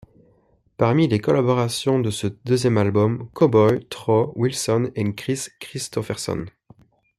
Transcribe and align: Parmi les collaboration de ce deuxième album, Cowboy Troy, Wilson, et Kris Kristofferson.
Parmi 0.77 1.07
les 1.07 1.19
collaboration 1.21 1.99
de 1.99 2.09
ce 2.09 2.25
deuxième 2.25 2.79
album, 2.79 3.29
Cowboy 3.35 3.85
Troy, 3.91 4.31
Wilson, 4.35 4.89
et 4.95 5.13
Kris 5.13 5.49
Kristofferson. 5.59 6.47